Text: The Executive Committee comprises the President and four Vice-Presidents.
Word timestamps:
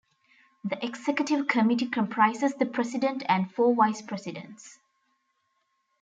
The 0.63 0.83
Executive 0.83 1.47
Committee 1.47 1.85
comprises 1.85 2.55
the 2.55 2.65
President 2.65 3.21
and 3.29 3.53
four 3.53 3.75
Vice-Presidents. 3.75 4.79